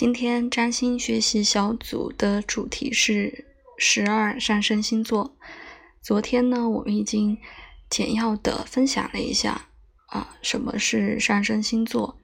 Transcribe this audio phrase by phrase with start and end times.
[0.00, 3.44] 今天占星学习小组的主题是
[3.76, 5.36] 十二上升星座。
[6.00, 7.36] 昨天呢，我们已经
[7.90, 9.68] 简要的分享了一下
[10.06, 12.18] 啊，什么是上升星座？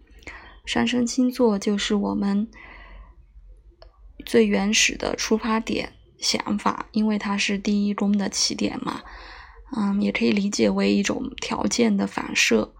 [0.64, 2.48] 上升星座就是我们
[4.24, 9.02] 最原始的出发点想法，因为它是第一宫的起点嘛。
[9.76, 12.72] 嗯，也可以理解为一种条件的反射，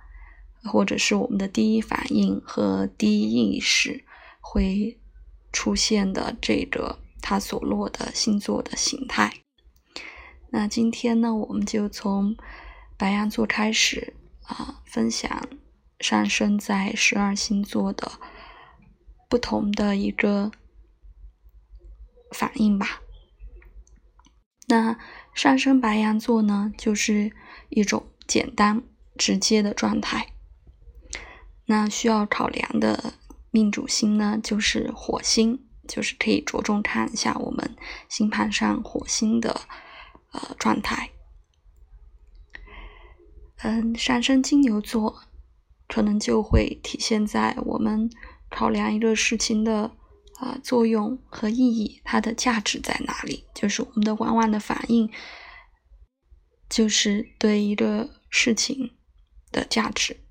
[0.65, 4.06] 或者是我们的第一反应和第一意识。
[4.49, 4.97] 会
[5.53, 9.43] 出现的这个它所落的星座的形态。
[10.51, 12.37] 那今天呢，我们就从
[12.97, 14.15] 白羊座开始
[14.45, 15.49] 啊，分享
[15.99, 18.13] 上升在十二星座的
[19.29, 20.53] 不同的一个
[22.31, 23.03] 反应吧。
[24.69, 24.97] 那
[25.35, 27.33] 上升白羊座呢，就是
[27.69, 28.83] 一种简单
[29.19, 30.33] 直接的状态。
[31.67, 33.15] 那需要考量的。
[33.57, 37.75] 命主星呢，就是火星，就是可以着重看一下我们
[38.07, 39.63] 星盘上火星的
[40.33, 41.11] 呃状态。
[43.63, 45.23] 嗯，上升金牛座
[45.89, 48.11] 可能就会体现在我们
[48.51, 49.97] 考量一个事情的
[50.39, 53.47] 啊作用和意义，它的价值在哪里？
[53.55, 55.11] 就是我们的往往的反应，
[56.69, 58.93] 就是对一个事情
[59.51, 60.26] 的价值。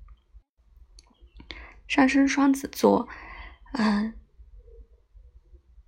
[1.86, 3.08] 上升双子座，
[3.72, 4.14] 嗯，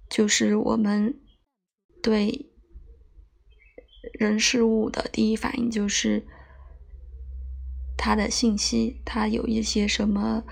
[0.09, 1.21] 就是我们
[2.03, 2.51] 对
[4.13, 6.27] 人事物的第一反应就是
[7.97, 10.45] 它的信息，它有一些什么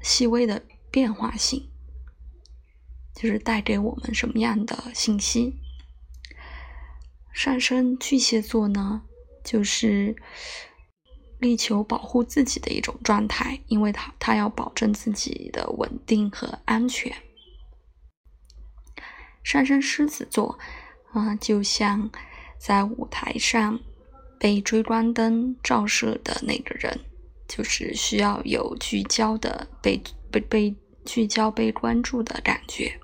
[0.00, 1.70] 细微的变化性，
[3.14, 5.60] 就是带给我们什么样的信息。
[7.32, 9.02] 上升巨蟹座呢，
[9.44, 10.16] 就是。
[11.38, 17.14] 力求保护自己的一种状态，因为他他要保证自己的稳定和安全。
[19.42, 20.58] 上升狮子座，
[21.12, 22.10] 啊，就像
[22.58, 23.78] 在舞台上
[24.38, 27.00] 被追光灯照射的那个人，
[27.46, 30.74] 就是需要有聚焦的被被被
[31.04, 32.98] 聚焦、被关注的感觉。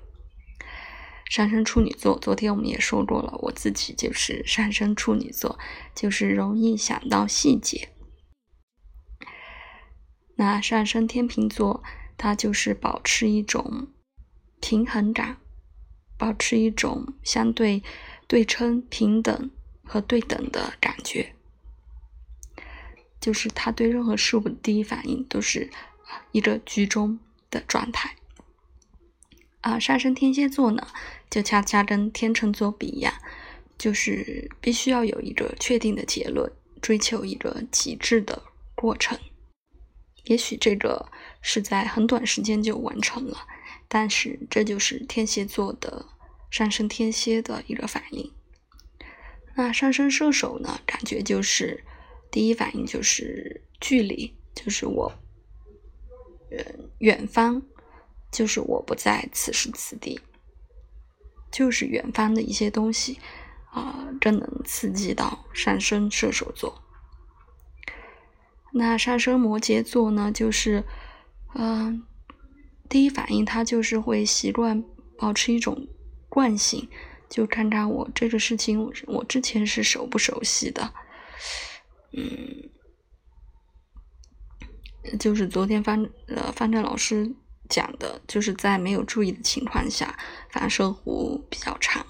[1.29, 5.57] 上升处女座，昨天我们也说过了，我自己就是上升处女座，
[5.95, 7.87] 就是容易想到细节。
[10.35, 11.83] 那上升天秤座，
[12.17, 13.87] 它就是保持一种
[14.59, 15.37] 平衡感，
[16.17, 17.83] 保持一种相对
[18.27, 19.51] 对称、平等
[19.83, 21.35] 和对等的感觉，
[23.19, 25.69] 就是他对任何事物的第一反应都是
[26.31, 28.15] 一个居中的状态。
[29.61, 30.87] 啊，上升天蝎座呢，
[31.29, 33.13] 就恰恰跟天秤座不一样，
[33.77, 38.41] 就是必须要有一个确定的结论，追求一个极致的
[38.73, 39.19] 过程。
[40.25, 41.11] 也许这个
[41.41, 43.47] 是在很短时间就完成了，
[43.87, 46.05] 但是这就是天蝎座的
[46.49, 48.31] 上升天蝎的一个反应。
[49.55, 50.79] 那上升射手呢？
[50.85, 51.83] 感觉就是
[52.31, 55.11] 第一反应就是距离，就是我，
[56.49, 57.61] 远，远方，
[58.31, 60.19] 就是我不在此时此地，
[61.51, 63.19] 就是远方的一些东西
[63.71, 66.81] 啊，更能刺激到上升射手座。
[68.73, 70.31] 那上升摩羯座呢？
[70.31, 70.83] 就是，
[71.55, 72.03] 嗯，
[72.87, 74.83] 第一反应他就是会习惯
[75.17, 75.87] 保持一种
[76.29, 76.87] 惯性，
[77.29, 80.93] 就看看我这个事情，我之前是熟不熟悉的，
[82.13, 82.69] 嗯，
[85.19, 87.35] 就是昨天方呃方正老师
[87.67, 90.17] 讲的，就是在没有注意的情况下，
[90.49, 92.05] 反射弧比较长。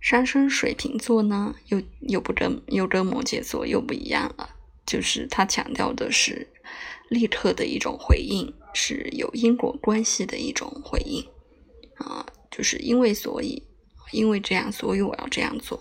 [0.00, 4.51] 上升水瓶座呢，又又不跟又跟摩羯座又不一样了。
[4.84, 6.46] 就是他强调的是
[7.08, 11.24] 立刻的一种回应，是有因果关系的一种回应
[11.96, 13.62] 啊，就是因为所以，
[14.10, 15.80] 因为这样，所以我要这样做，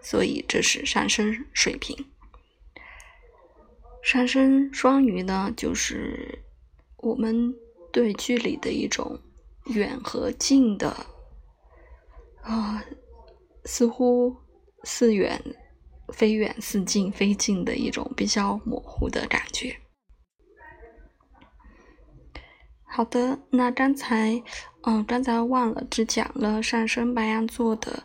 [0.00, 1.96] 所以这是上升水平。
[4.02, 6.42] 上升双鱼呢，就是
[6.96, 7.54] 我们
[7.92, 9.20] 对距离的一种
[9.66, 11.06] 远和近的
[12.42, 12.82] 啊，
[13.64, 14.36] 似乎
[14.84, 15.42] 似远。
[16.12, 19.76] 非远似近，非近的一种比较模糊的感觉。
[22.84, 24.42] 好的，那刚才，
[24.82, 28.04] 嗯，刚才忘了只讲了上升白羊座的，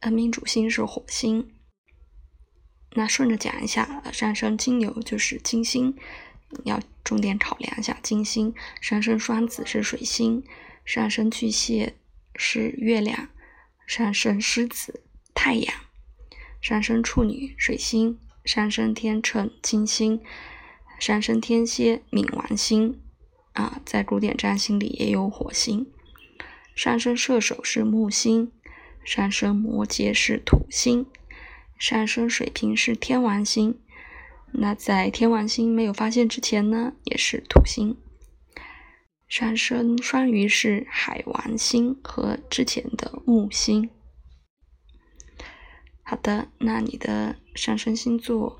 [0.00, 1.54] 呃，命主星是火星。
[2.94, 5.96] 那顺着讲一下，上升金牛就是金星，
[6.64, 8.52] 要重点考量一下金星。
[8.80, 10.42] 上升双子是水星，
[10.84, 11.94] 上升巨蟹
[12.34, 13.28] 是月亮，
[13.86, 15.04] 上升狮子
[15.34, 15.74] 太阳。
[16.60, 20.20] 上升处女水星，上升天秤金星，
[20.98, 23.00] 上升天蝎冥王星，
[23.52, 25.86] 啊，在古典占星里也有火星。
[26.74, 28.52] 上升射手是木星，
[29.04, 31.06] 上升摩羯是土星，
[31.78, 33.78] 上升水瓶是天王星。
[34.52, 37.96] 那在天王星没有发现之前呢，也是土星。
[39.28, 43.88] 上升双鱼是海王星和之前的木星。
[46.10, 48.58] 好的，那你的上升星座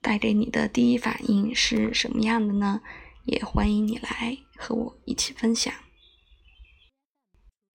[0.00, 2.80] 带给你的第一反应是什么样的呢？
[3.24, 5.74] 也欢迎你来和我一起分享。